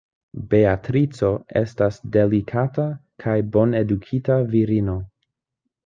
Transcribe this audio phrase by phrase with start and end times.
[0.53, 1.29] Beatrico
[1.61, 2.89] estas delikata
[3.27, 5.03] kaj bonedukita virino.